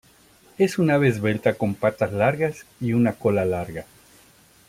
[0.57, 3.85] Es un ave esbelta con patas largas y una cola larga.